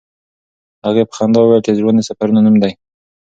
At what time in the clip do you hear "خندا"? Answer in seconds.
1.17-1.39